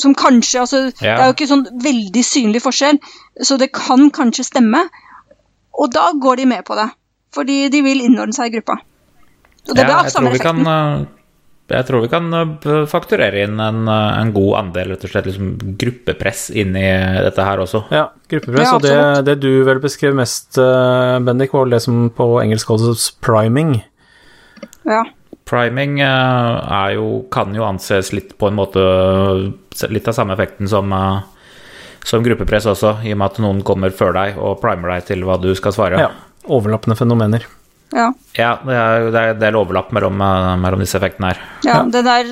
[0.00, 2.98] som kanskje altså, Det er jo ikke sånn veldig synlig forskjell,
[3.44, 4.86] så det kan kanskje stemme.
[5.80, 6.90] Og da går de med på det,
[7.34, 8.76] fordi de vil innordne seg i gruppa.
[9.64, 11.06] Så det Ja, blir samme vi kan, eh,
[11.70, 15.28] jeg tror vi kan eh, fakturere inn en, eh, en god andel, rett og slett
[15.30, 16.88] liksom gruppepress inn i
[17.24, 17.84] dette her også.
[17.90, 18.66] Ja, gruppepress.
[18.66, 23.10] Ja, og det, det du vel beskrev mest, Bendik, var det som på engelsk kalles
[23.22, 23.80] priming.
[24.84, 25.04] Ja.
[25.50, 28.82] Priming jo, kan jo anses litt på en måte
[29.90, 31.20] Litt av samme effekten som, eh,
[32.04, 35.24] som gruppepress også, i og med at noen kommer før deg og primer deg til
[35.26, 36.00] hva du skal svare.
[36.00, 36.10] Ja.
[36.50, 37.46] Overlappende fenomener.
[37.92, 38.10] ja.
[38.38, 41.40] Ja, det er, det er en del overlapp mellom, eh, mellom disse effektene her.
[41.64, 41.82] Ja, Ja.
[41.90, 42.30] det der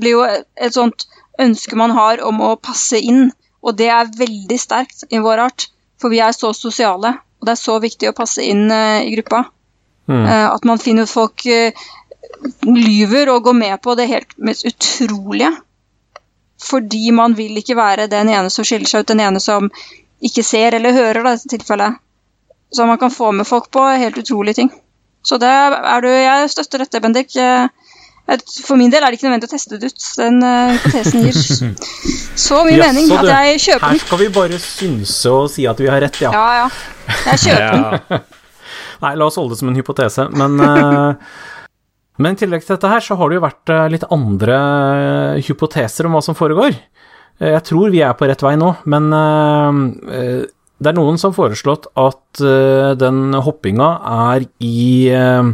[0.00, 1.06] blir jo et sånt
[1.38, 3.30] ønske man har om å passe inn,
[3.62, 5.66] og det er veldig sterkt i vår art,
[6.00, 9.12] for vi er så sosiale, og det er så viktig å passe inn uh, i
[9.16, 9.44] gruppa.
[10.08, 10.24] Mm.
[10.24, 11.84] Uh, at man finner ut folk uh,
[12.64, 15.52] lyver og går med på det helt mest utrolige.
[16.64, 19.68] Fordi man vil ikke være den ene som skiller seg ut, den ene som
[20.24, 22.00] ikke ser eller hører, da, i dette tilfellet.
[22.74, 24.70] Så man kan få med folk på helt utrolige ting.
[25.24, 27.36] Så det er du Jeg støtter dette, Bendik.
[27.36, 27.68] Eh,
[28.66, 30.06] For min del er det ikke nødvendig å teste det ut.
[30.16, 31.36] Den uh, hypotesen gir
[32.46, 33.98] så mye Jaså, mening at jeg kjøper den.
[33.98, 36.32] Her skal vi bare synse og si at vi har rett, ja.
[36.32, 37.18] Ja, ja.
[37.28, 37.84] Jeg kjøper den.
[37.84, 38.22] Ja.
[39.04, 40.28] Nei, la oss holde det som en hypotese.
[40.32, 41.36] Men, eh,
[42.18, 44.58] men i tillegg til dette her, så har det jo vært eh, litt andre
[45.44, 46.76] hypoteser om hva som foregår.
[47.40, 49.80] Eh, Jeg tror vi er på rett vei nå, men eh,
[50.18, 50.44] eh,
[50.84, 53.88] det er noen som har foreslått at eh, den hoppinga
[54.30, 55.52] er i eh,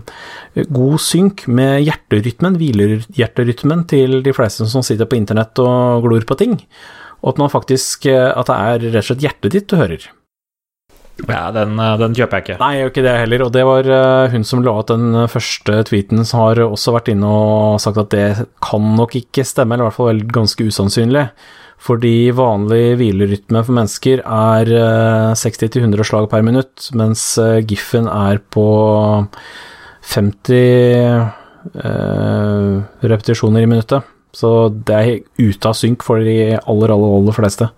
[0.72, 6.38] god synk med hjerterytmen, hvilehjerterytmen til de fleste som sitter på internett og glor på
[6.40, 6.56] ting.
[7.20, 10.08] Og at man faktisk eh, At det er rett og slett hjertet ditt du hører.
[11.28, 12.58] Ja, den, eh, den kjøper jeg ikke.
[12.62, 13.44] Nei, jeg gjør ikke det heller.
[13.46, 16.94] Og det var eh, hun som la ut den eh, første tweeten, som har også
[16.96, 18.28] vært inne og sagt at det
[18.64, 21.26] kan nok ikke stemme, eller i hvert fall ganske usannsynlig.
[21.80, 27.32] Fordi vanlig hvilerytme for mennesker er eh, 60-100 slag per minutt, mens
[27.68, 28.66] Giffen er på
[30.10, 30.56] 50
[31.74, 34.06] eh, repetisjoner i minuttet.
[34.32, 37.70] Så det er ute av synk for de aller, aller, aller fleste.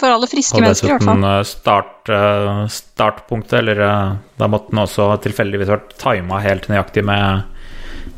[0.00, 1.20] For alle friske mennesker, i hvert fall.
[1.20, 1.38] fall.
[1.44, 7.04] dessuten start, eh, startpunktet, eller eh, da måtte den også tilfeldigvis vært tima helt nøyaktig
[7.04, 7.42] med,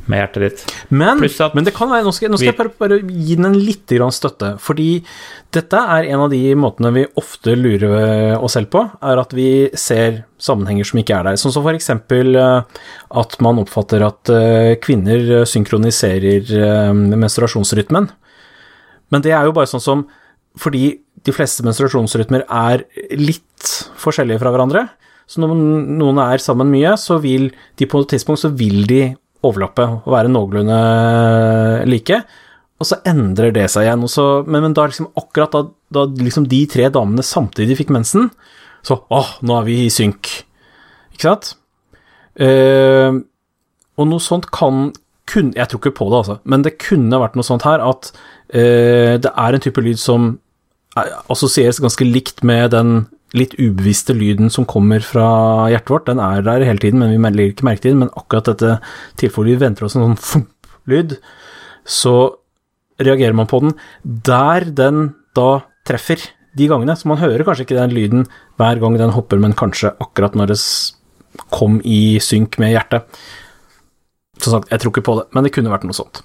[0.07, 0.62] med hjertet ditt.
[0.95, 3.51] Men, at men det kan være, nå skal, nå skal jeg bare, bare gi den
[3.51, 4.88] en litt grann støtte, fordi
[5.53, 9.51] dette er en av de måtene vi ofte lurer oss selv på, er at vi
[9.75, 11.42] ser sammenhenger som ikke er der.
[11.42, 12.81] Sånn som for eksempel eh,
[13.23, 18.11] at man oppfatter at eh, kvinner synkroniserer eh, menstruasjonsrytmen.
[19.12, 20.07] Men det er jo bare sånn som
[20.61, 22.85] fordi de fleste menstruasjonsrytmer er
[23.18, 24.87] litt forskjellige fra hverandre.
[25.30, 29.02] Så når noen er sammen mye, så vil de på et tidspunkt så vil de
[29.46, 30.78] overlappe og være noenlunde
[31.88, 32.18] like.
[32.82, 34.04] Og så endrer det seg igjen.
[34.11, 38.30] Så, men, men da liksom akkurat da, da liksom de tre damene samtidig fikk mensen,
[38.82, 40.30] så åh, nå er vi i synk.
[41.14, 41.54] Ikke sant?
[42.32, 43.22] Uh,
[44.00, 44.90] og noe sånt kan
[45.28, 48.08] kun, Jeg tror ikke på det, altså, men det kunne vært noe sånt her at
[48.11, 50.32] uh, det er en type lyd som
[50.94, 56.07] assosieres ganske likt med den litt ubevisste lyden som kommer fra hjertet vårt.
[56.11, 58.05] Den er der hele tiden, men vi legger ikke merke til den.
[58.05, 58.76] Men akkurat dette
[59.20, 61.16] tilfellet vi venter oss en sånn fump-lyd,
[61.88, 62.16] så
[63.02, 66.20] reagerer man på den der den da treffer
[66.59, 66.96] de gangene.
[66.98, 68.26] Så man hører kanskje ikke den lyden
[68.61, 70.61] hver gang den hopper, men kanskje akkurat når det
[71.55, 73.09] kom i synk med hjertet.
[74.42, 76.20] Som sagt, jeg tror ikke på det, men det kunne vært noe sånt.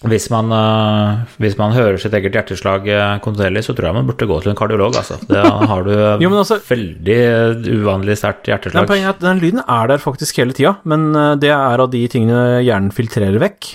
[0.00, 4.06] Hvis man, eh, hvis man hører sitt eget hjerteslag eh, kontinuerlig, så tror jeg man
[4.08, 5.18] burde gå til en kardiolog, altså.
[5.28, 5.90] Da har du
[6.24, 7.18] Jo, altså- veldig
[7.68, 8.86] uvanlig sterkt hjerteslag.
[8.88, 11.90] poenget er at den lyden er der faktisk hele tida, men eh, det er av
[11.92, 13.74] de tingene hjernen filtrerer vekk.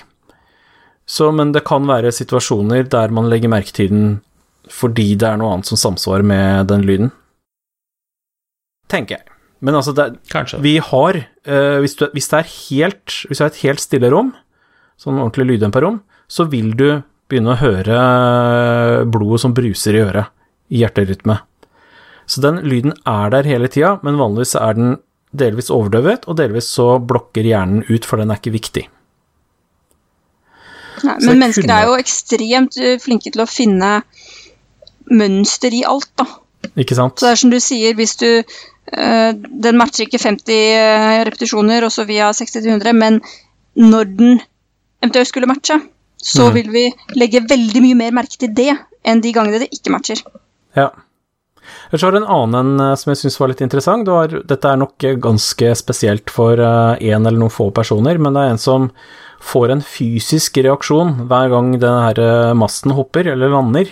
[1.06, 4.08] Så, men det kan være situasjoner der man legger merke til den
[4.66, 7.12] fordi det er noe annet som samsvarer med den lyden.
[8.90, 9.30] Tenker jeg.
[9.62, 10.08] Men altså, det,
[10.58, 14.34] vi har hvis, du, hvis det er helt Hvis det er et helt stille rom,
[14.98, 16.88] sånn ordentlig lyddempa rom, så vil du
[17.30, 17.98] begynne å høre
[19.10, 20.32] blodet som bruser i øret,
[20.70, 21.40] i hjerterytme.
[22.26, 24.96] Så den lyden er der hele tida, men vanligvis er den
[25.36, 28.86] delvis overdøvet, og delvis så blokker hjernen ut, for den er ikke viktig.
[31.04, 34.02] Nei, men mennesker kunne- er jo ekstremt uh, flinke til å finne
[35.12, 36.26] mønster i alt, da.
[36.76, 37.18] Ikke sant?
[37.20, 41.84] Så det er som du sier, hvis du øh, Den matcher ikke 50 eh, repetisjoner,
[41.86, 43.20] og så via 60-100, men
[43.76, 44.40] når den
[45.04, 45.78] eventuelt skulle matche,
[46.26, 46.54] så Mhm.
[46.58, 46.84] vil vi
[47.14, 48.72] legge veldig mye mer merke til det
[49.06, 50.22] enn de gangene det ikke matcher.
[50.74, 50.90] Ja.
[51.92, 54.06] Jeg har en annen eh, som jeg syns var litt interessant.
[54.10, 58.42] Var, dette er nok eh, ganske spesielt for én eller noen få personer, men det
[58.42, 58.90] er en som
[59.46, 63.86] får en fysisk reaksjon hver gang denne eh, masten hopper eller lander,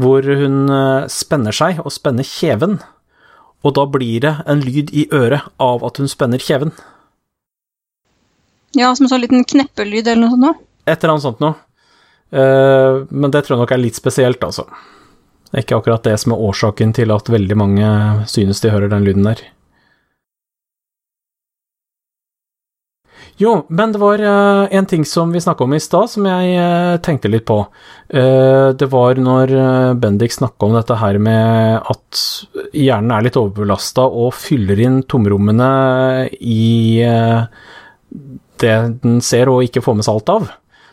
[0.00, 2.78] hvor hun eh, spenner seg og spenner kjeven.
[3.64, 6.72] Og da blir det en lyd i øret av at hun spenner kjeven.
[8.78, 10.66] Ja, som en sånn liten kneppelyd eller noe sånt.
[10.90, 11.54] Et eller annet sånt noe.
[12.30, 14.66] Eh, men det tror jeg nok er litt spesielt, altså.
[15.50, 17.86] Det er ikke akkurat det som er årsaken til at veldig mange
[18.30, 19.42] synes de hører den lyden der.
[23.40, 26.54] Jo, men det var eh, en ting som vi snakka om i stad, som jeg
[26.60, 27.62] eh, tenkte litt på.
[28.10, 29.52] Det var når
[30.02, 32.22] Bendik snakka om dette her med at
[32.74, 35.68] hjernen er litt overbelasta og fyller inn tomrommene
[36.42, 36.98] i
[38.60, 38.74] det
[39.04, 40.50] den ser og ikke får med seg alt av.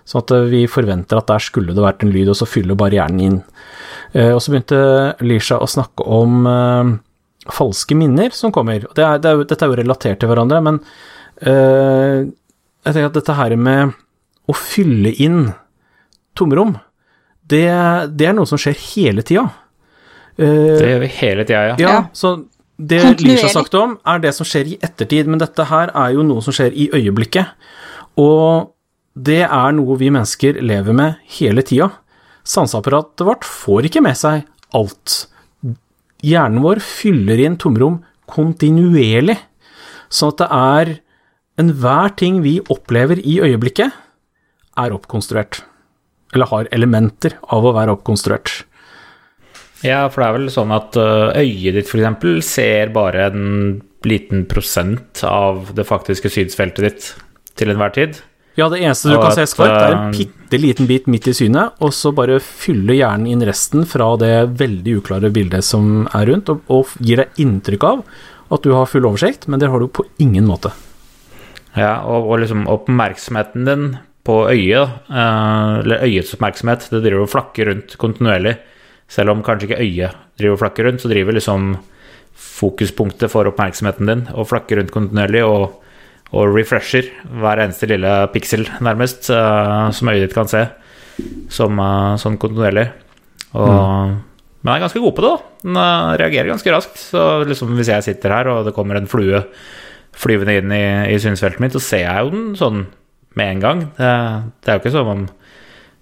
[0.08, 2.80] Sånn at eh, vi forventer at der skulle det vært en lyd, og så fyller
[2.80, 3.42] barrieren inn.
[4.14, 4.80] Eh, og så begynte
[5.26, 6.96] Lisha å snakke om eh,
[7.52, 8.88] falske minner som kommer.
[8.96, 10.82] Det er, det er, dette er jo relatert til hverandre, men
[11.44, 12.28] eh,
[12.88, 13.96] jeg tenker at dette her med
[14.48, 15.50] å fylle inn
[16.38, 16.78] tomrom,
[17.48, 17.66] det,
[18.16, 19.48] det er noe som skjer hele tida.
[20.38, 21.76] Uh, Det gjør vi hele tida, ja.
[21.82, 22.36] ja, så
[22.78, 23.02] det.
[23.24, 26.44] Lisha snakket om, er det som skjer i ettertid, men dette her er jo noe
[26.46, 27.56] som skjer i øyeblikket.
[28.22, 28.70] Og
[29.18, 31.90] det er noe vi mennesker lever med hele tida.
[32.48, 34.46] Sanseapparatet vårt får ikke med seg
[34.78, 35.24] alt.
[36.26, 39.38] Hjernen vår fyller inn tomrom kontinuerlig,
[40.12, 40.94] sånn at det er
[41.62, 43.94] enhver ting vi opplever i øyeblikket,
[44.78, 45.62] er oppkonstruert.
[46.36, 48.52] Eller har elementer av å være oppkonstruert.
[49.86, 52.50] Ja, for det er vel sånn at øh, øyet ditt f.eks.
[52.50, 53.46] ser bare en
[54.08, 57.12] liten prosent av det faktiske synsfeltet ditt
[57.58, 58.20] til enhver tid.
[58.58, 61.36] Ja, det eneste du kan se skarpt, er en eh, bitte liten bit midt i
[61.38, 66.26] synet, og så bare fylle hjernen inn resten fra det veldig uklare bildet som er
[66.32, 68.02] rundt, og, og gir deg inntrykk av
[68.56, 70.72] at du har full oversikt, men det har du på ingen måte.
[71.78, 73.88] Ja, og, og liksom oppmerksomheten din
[74.28, 78.58] på øyet, eh, eller øyets oppmerksomhet, det driver og flakker rundt kontinuerlig.
[79.08, 81.76] Selv om kanskje ikke øyet driver og flakker rundt, så driver liksom
[82.38, 85.78] fokuspunktet for oppmerksomheten din og flakker rundt kontinuerlig og,
[86.36, 87.08] og refresher
[87.40, 90.66] hver eneste lille piksel, nærmest, uh, som øyet ditt kan se,
[91.54, 92.90] som, uh, sånn kontinuerlig.
[93.56, 95.56] Og, Men den er ganske god på det, da.
[95.64, 97.00] Den uh, reagerer ganske raskt.
[97.14, 99.46] Så liksom hvis jeg sitter her, og det kommer en flue
[100.18, 102.88] flyvende inn i, i synsfeltet mitt, så ser jeg jo den sånn
[103.38, 103.84] med en gang.
[103.96, 104.14] Det,
[104.66, 105.28] det er jo ikke som om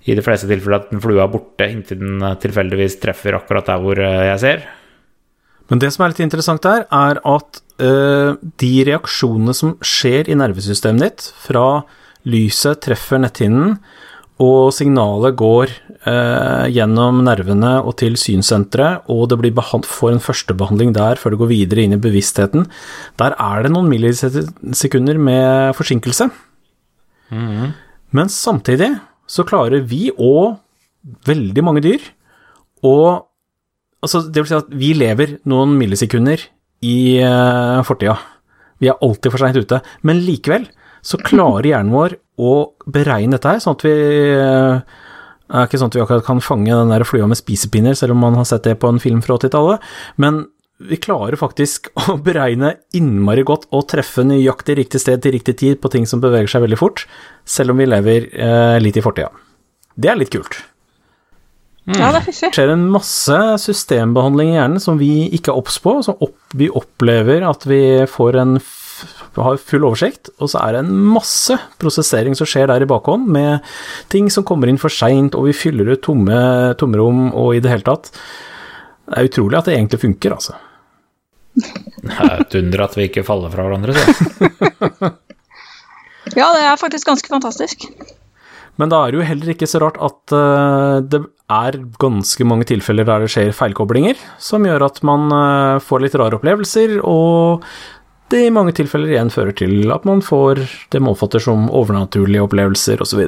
[0.06, 3.82] i de fleste tilfeller at en flue er borte inntil den tilfeldigvis treffer akkurat der
[3.82, 4.66] hvor jeg ser.
[5.72, 10.38] Men det som er litt interessant der, er at eh, de reaksjonene som skjer i
[10.38, 11.86] nervesystemet ditt, fra
[12.30, 13.80] lyset treffer netthinnen,
[14.44, 20.92] og signalet går eh, gjennom nervene og til synssenteret, og det blir får en førstebehandling
[20.98, 22.68] der før det går videre inn i bevisstheten,
[23.22, 26.28] der er det noen millisekunder med forsinkelse.
[28.16, 28.92] Men samtidig
[29.26, 30.60] så klarer vi og
[31.26, 32.04] veldig mange dyr
[32.86, 33.26] å
[34.04, 36.42] Altså, det vil si at vi lever noen millisekunder
[36.86, 38.18] i uh, fortida.
[38.84, 39.80] Vi er alltid for seint ute.
[40.06, 40.68] Men likevel
[41.06, 42.54] så klarer hjernen vår å
[42.92, 43.94] beregne dette her, sånn at vi
[44.36, 44.82] uh,
[45.54, 48.24] er ikke sånn at vi akkurat kan fange den der flua med spisepinner, selv om
[48.26, 49.86] man har sett det på en film fra 80-tallet.
[50.22, 50.44] Men
[50.78, 55.82] vi klarer faktisk å beregne innmari godt og treffe nøyaktig riktig sted til riktig tid
[55.82, 57.06] på ting som beveger seg veldig fort,
[57.48, 59.32] selv om vi lever eh, litt i fortida.
[59.96, 60.58] Det er litt kult.
[61.86, 62.50] Ja, det er fiffig.
[62.56, 66.72] Skjer en masse systembehandling i hjernen som vi ikke er obs på, som opp, vi
[66.74, 68.82] opplever at vi får en f
[69.36, 73.28] har full oversikt, og så er det en masse prosessering som skjer der i bakhånd,
[73.28, 73.66] med
[74.14, 76.38] ting som kommer inn for seint, og vi fyller ut tomme
[76.80, 78.14] tomrom og i det hele tatt.
[79.06, 80.56] Det er utrolig at det egentlig funker, altså.
[81.56, 85.12] Det er et under at vi ikke faller fra hverandre, så.
[86.34, 87.84] Ja, det er faktisk ganske fantastisk.
[88.82, 91.22] Men da er det jo heller ikke så rart at eh, det
[91.56, 96.18] er ganske mange tilfeller der det skjer feilkoblinger, som gjør at man eh, får litt
[96.20, 97.64] rare opplevelser, og
[98.34, 102.44] det i mange tilfeller igjen fører til at man får det man oppfatter som overnaturlige
[102.48, 103.24] opplevelser, osv.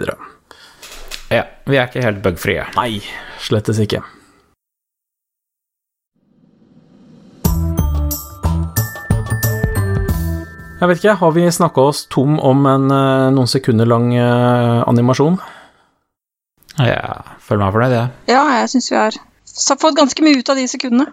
[1.31, 2.67] Ja, vi er ikke helt bugfrie.
[2.75, 2.99] Nei,
[3.43, 4.01] slettes ikke.
[10.77, 14.83] Jeg vet ikke, har vi snakka oss tom om en eh, noen sekunder lang eh,
[14.85, 15.39] animasjon?
[16.77, 18.11] Ja, føler meg fornøyd, jeg.
[18.29, 19.15] Ja, jeg syns vi har
[19.81, 21.07] fått ganske mye ut av de sekundene.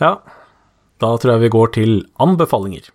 [0.00, 0.14] Ja,
[1.04, 2.88] da tror jeg vi går til anbefalinger.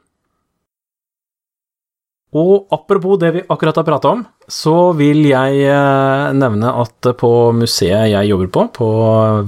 [2.41, 7.32] Og apropos det vi akkurat har prata om, så vil jeg eh, nevne at på
[7.54, 8.89] museet jeg jobber på, på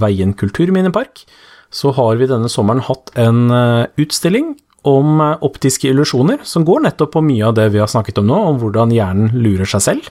[0.03, 1.25] Veien kulturminnepark,
[1.73, 3.47] så har vi denne sommeren hatt en
[3.97, 4.51] utstilling
[4.89, 8.29] om eh, optiske illusjoner, som går nettopp på mye av det vi har snakket om
[8.29, 10.09] nå, om hvordan hjernen lurer seg selv.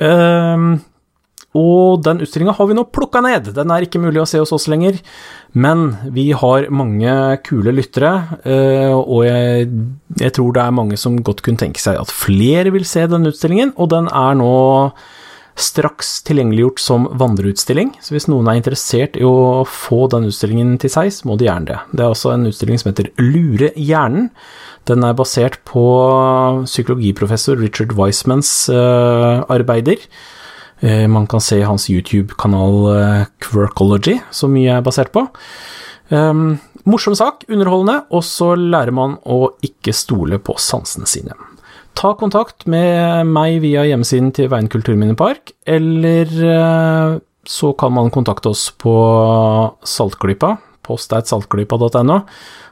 [0.00, 0.78] Ehm,
[1.58, 3.50] og den utstillinga har vi nå plukka ned.
[3.56, 5.00] Den er ikke mulig å se hos oss lenger.
[5.52, 7.14] Men vi har mange
[7.46, 8.12] kule lyttere,
[8.44, 9.70] eh, og jeg,
[10.20, 13.26] jeg tror det er mange som godt kunne tenke seg at flere vil se den
[13.30, 14.52] utstillingen, og den er nå
[15.58, 17.92] straks tilgjengeliggjort som vandreutstilling.
[18.02, 21.48] Så hvis noen er interessert i å få den utstillingen til seg, så må de
[21.48, 21.78] gjerne det.
[21.92, 24.30] Det er også en utstilling som heter Lure hjernen.
[24.88, 25.84] Den er basert på
[26.64, 30.00] psykologiprofessor Richard Wisemans uh, arbeider.
[30.80, 35.26] Uh, Man kan se hans YouTube-kanal uh, Quirkology, som mye er basert på.
[36.10, 41.36] Um, morsom sak, underholdende, og så lærer man å ikke stole på sansene sine.
[41.98, 48.52] Ta kontakt med meg via hjemmesiden til Veien kulturminnepark, eller eh, så kan man kontakte
[48.52, 48.94] oss på
[49.84, 50.54] Saltklypa,
[50.86, 52.20] postatsaltklypa.no,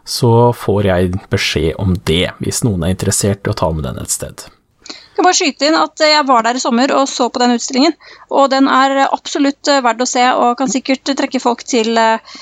[0.08, 4.00] så får jeg beskjed om det, hvis noen er interessert i å ta med den
[4.00, 4.46] et sted.
[4.88, 7.56] Jeg kan bare skyte inn at jeg var der i sommer og så på den
[7.56, 7.96] utstillingen.
[8.30, 12.36] Og den er absolutt verd verdt å se, og kan sikkert trekke folk til eh,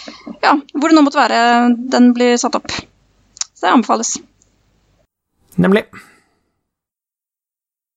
[0.45, 1.39] ja, hvor det nå måtte være
[1.97, 2.68] den blir satt opp.
[3.57, 4.12] Så det anbefales.
[5.57, 5.87] Nemlig.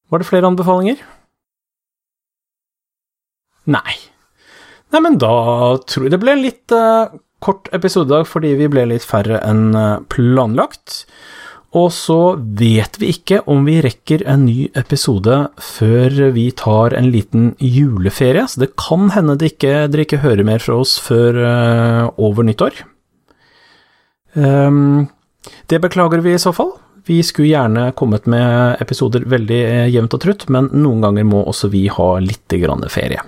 [0.09, 1.01] Var det flere anbefalinger?
[3.69, 3.97] Nei.
[4.89, 5.33] Nei, men da
[5.85, 7.11] tror jeg det ble en litt uh,
[7.43, 11.03] kort episode i dag fordi vi ble litt færre enn uh, planlagt.
[11.77, 17.11] Og så vet vi ikke om vi rekker en ny episode før vi tar en
[17.13, 21.37] liten juleferie, så det kan hende dere ikke, dere ikke hører mer fra oss før
[21.37, 22.81] uh, over nyttår.
[24.33, 25.05] Um,
[25.69, 26.78] det beklager vi i så fall.
[27.07, 29.59] Vi skulle gjerne kommet med episoder veldig
[29.93, 33.21] jevnt og trutt, men noen ganger må også vi ha litt grann ferie.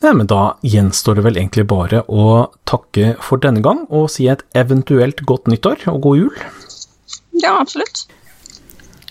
[0.00, 4.30] Nei, men da gjenstår det vel egentlig bare å takke for denne gang, og si
[4.32, 6.40] et eventuelt godt nyttår og god jul.
[7.42, 8.06] Ja, absolutt.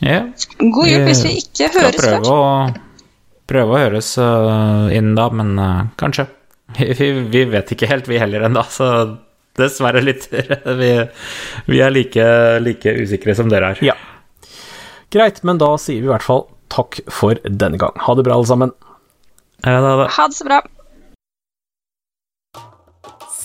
[0.02, 0.32] Yeah.
[0.58, 2.34] God jul hvis vi ikke Skal høres prøve før.
[2.34, 3.06] å,
[3.52, 6.30] prøve å høres uh, inn da, men uh, kanskje.
[6.78, 8.88] Vi, vi vet ikke helt, vi heller ennå, så
[9.58, 10.92] dessverre lytter vi,
[11.68, 12.28] vi er like,
[12.64, 13.84] like usikre som dere er.
[13.84, 13.98] Ja.
[15.14, 17.96] Greit, men da sier vi i hvert fall takk for denne gang.
[18.06, 18.76] Ha det bra, alle sammen.
[19.66, 20.10] Ha det, ha det.
[20.16, 20.62] Ha det så bra.